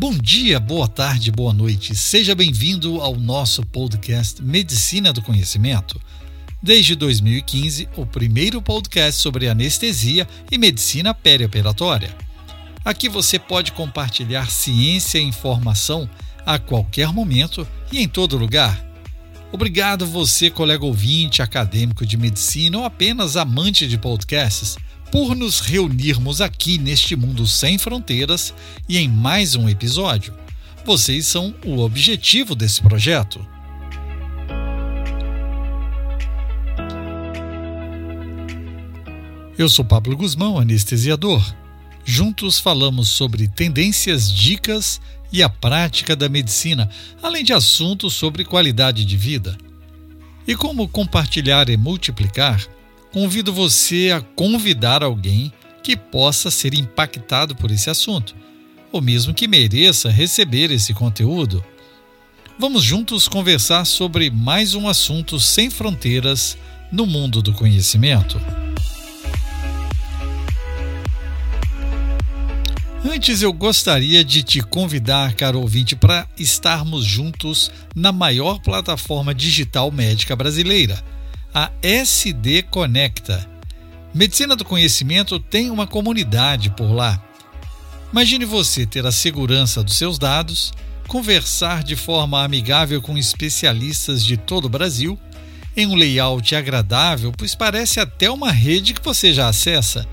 [0.00, 1.94] Bom dia, boa tarde, boa noite.
[1.94, 6.00] Seja bem-vindo ao nosso podcast Medicina do Conhecimento.
[6.62, 12.16] Desde 2015, o primeiro podcast sobre anestesia e medicina perioperatória.
[12.82, 16.08] Aqui você pode compartilhar ciência e informação
[16.46, 18.82] a qualquer momento e em todo lugar.
[19.52, 24.78] Obrigado você, colega ouvinte, acadêmico de medicina ou apenas amante de podcasts
[25.10, 28.54] por nos reunirmos aqui neste mundo sem fronteiras
[28.88, 30.34] e em mais um episódio.
[30.84, 33.44] Vocês são o objetivo desse projeto.
[39.58, 41.54] Eu sou Pablo Guzmão, anestesiador.
[42.04, 45.00] Juntos falamos sobre tendências, dicas
[45.32, 46.88] e a prática da medicina,
[47.22, 49.58] além de assuntos sobre qualidade de vida.
[50.46, 52.66] E como compartilhar e multiplicar,
[53.12, 58.34] convido você a convidar alguém que possa ser impactado por esse assunto,
[58.92, 61.64] ou mesmo que mereça receber esse conteúdo.
[62.58, 66.56] Vamos juntos conversar sobre mais um assunto sem fronteiras
[66.92, 68.40] no mundo do conhecimento.
[73.02, 79.90] Antes eu gostaria de te convidar, caro ouvinte, para estarmos juntos na maior plataforma digital
[79.90, 81.02] médica brasileira
[81.52, 83.48] a SD Conecta.
[84.14, 87.20] Medicina do Conhecimento tem uma comunidade por lá.
[88.12, 90.72] Imagine você ter a segurança dos seus dados,
[91.08, 95.18] conversar de forma amigável com especialistas de todo o Brasil,
[95.76, 100.06] em um layout agradável, pois parece até uma rede que você já acessa.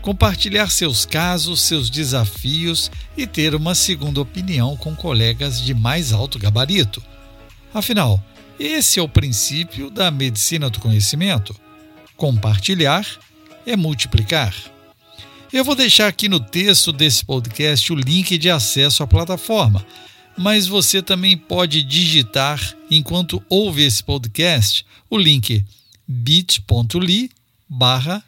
[0.00, 6.38] Compartilhar seus casos, seus desafios e ter uma segunda opinião com colegas de mais alto
[6.38, 7.02] gabarito.
[7.72, 8.22] Afinal,
[8.66, 11.58] esse é o princípio da medicina do conhecimento.
[12.16, 13.06] Compartilhar
[13.64, 14.54] é multiplicar.
[15.50, 19.84] Eu vou deixar aqui no texto desse podcast o link de acesso à plataforma,
[20.36, 25.64] mas você também pode digitar, enquanto ouve esse podcast, o link
[26.06, 27.30] bit.ly
[27.68, 28.22] barra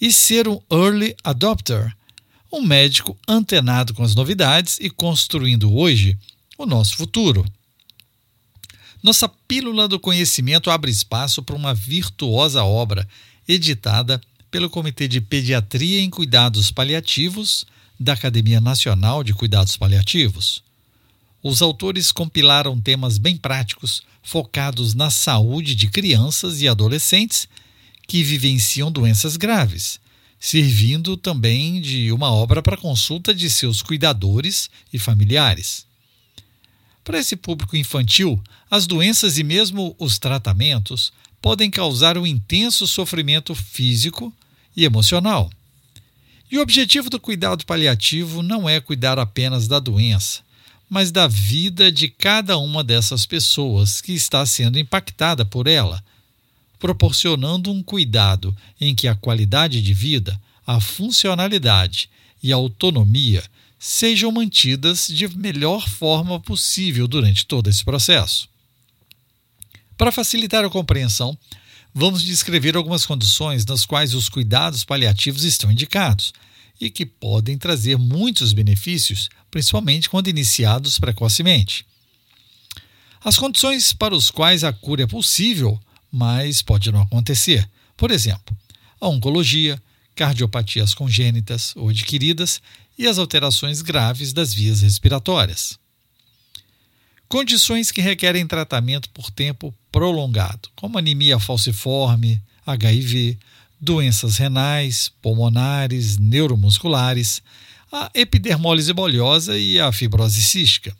[0.00, 1.94] e ser um early adopter,
[2.50, 6.16] um médico antenado com as novidades e construindo hoje
[6.56, 7.44] o nosso futuro.
[9.00, 13.08] Nossa Pílula do Conhecimento abre espaço para uma virtuosa obra
[13.46, 14.20] editada
[14.50, 17.64] pelo Comitê de Pediatria em Cuidados Paliativos
[17.98, 20.64] da Academia Nacional de Cuidados Paliativos.
[21.40, 27.48] Os autores compilaram temas bem práticos focados na saúde de crianças e adolescentes
[28.06, 30.00] que vivenciam doenças graves,
[30.40, 35.87] servindo também de uma obra para consulta de seus cuidadores e familiares.
[37.08, 38.38] Para esse público infantil,
[38.70, 41.10] as doenças e mesmo os tratamentos
[41.40, 44.30] podem causar um intenso sofrimento físico
[44.76, 45.50] e emocional.
[46.50, 50.40] E o objetivo do cuidado paliativo não é cuidar apenas da doença,
[50.86, 56.04] mas da vida de cada uma dessas pessoas que está sendo impactada por ela,
[56.78, 62.10] proporcionando um cuidado em que a qualidade de vida, a funcionalidade
[62.42, 63.42] e a autonomia
[63.78, 68.48] sejam mantidas de melhor forma possível durante todo esse processo.
[69.96, 71.36] Para facilitar a compreensão,
[71.94, 76.32] vamos descrever algumas condições nas quais os cuidados paliativos estão indicados
[76.80, 81.84] e que podem trazer muitos benefícios, principalmente quando iniciados precocemente.
[83.22, 87.68] As condições para as quais a cura é possível, mas pode não acontecer.
[87.96, 88.56] Por exemplo,
[89.00, 89.80] a oncologia,
[90.18, 92.60] cardiopatias congênitas ou adquiridas
[92.98, 95.78] e as alterações graves das vias respiratórias.
[97.28, 103.38] Condições que requerem tratamento por tempo prolongado, como anemia falciforme, HIV,
[103.80, 107.40] doenças renais, pulmonares, neuromusculares,
[107.92, 110.96] a epidermólise bolhosa e a fibrose cística.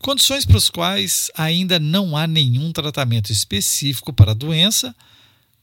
[0.00, 4.92] Condições para as quais ainda não há nenhum tratamento específico para a doença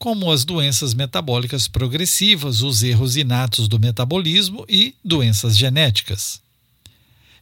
[0.01, 6.41] como as doenças metabólicas progressivas, os erros inatos do metabolismo e doenças genéticas.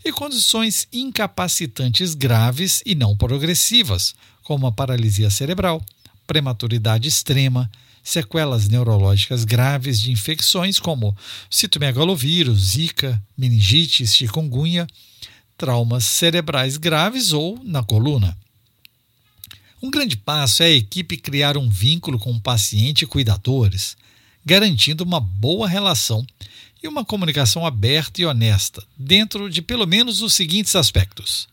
[0.04, 4.14] E condições incapacitantes graves e não progressivas,
[4.44, 5.82] como a paralisia cerebral,
[6.28, 7.72] prematuridade extrema,
[8.04, 11.16] sequelas neurológicas graves de infecções como
[11.50, 14.86] citomegalovírus, zika, meningite, chikungunya,
[15.58, 18.38] traumas cerebrais graves ou na coluna.
[19.82, 23.96] Um grande passo é a equipe criar um vínculo com o paciente e cuidadores,
[24.46, 26.26] garantindo uma boa relação
[26.82, 31.48] e uma comunicação aberta e honesta, dentro de pelo menos os seguintes aspectos: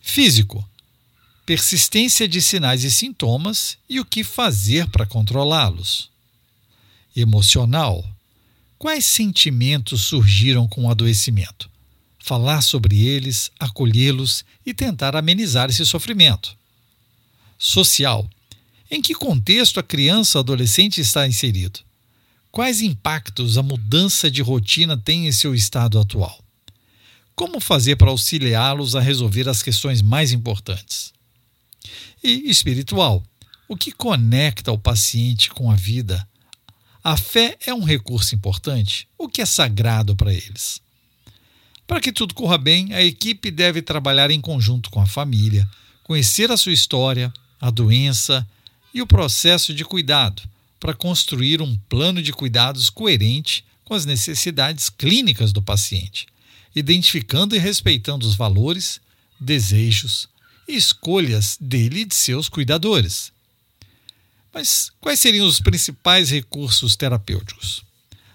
[0.00, 0.66] físico,
[1.44, 6.10] persistência de sinais e sintomas e o que fazer para controlá-los.
[7.16, 8.04] Emocional,
[8.78, 11.68] Quais sentimentos surgiram com o adoecimento?
[12.16, 16.56] Falar sobre eles, acolhê-los e tentar amenizar esse sofrimento.
[17.58, 18.28] Social.
[18.90, 21.80] Em que contexto a criança ou adolescente está inserido?
[22.50, 26.42] Quais impactos a mudança de rotina tem em seu estado atual?
[27.34, 31.12] Como fazer para auxiliá-los a resolver as questões mais importantes?
[32.22, 33.22] E espiritual.
[33.68, 36.26] O que conecta o paciente com a vida,
[37.04, 40.80] a fé é um recurso importante, o que é sagrado para eles.
[41.86, 45.68] Para que tudo corra bem, a equipe deve trabalhar em conjunto com a família,
[46.02, 48.46] conhecer a sua história, a doença
[48.92, 50.42] e o processo de cuidado,
[50.80, 56.26] para construir um plano de cuidados coerente com as necessidades clínicas do paciente,
[56.74, 59.00] identificando e respeitando os valores,
[59.40, 60.28] desejos
[60.68, 63.32] e escolhas dele e de seus cuidadores.
[64.52, 67.82] Mas quais seriam os principais recursos terapêuticos?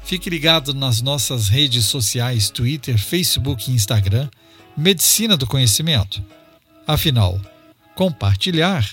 [0.04, 4.28] Fique ligado nas nossas redes sociais Twitter, Facebook e Instagram,
[4.76, 6.22] Medicina do Conhecimento.
[6.86, 7.40] Afinal,
[7.96, 8.86] compartilhar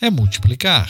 [0.00, 0.88] é multiplicar.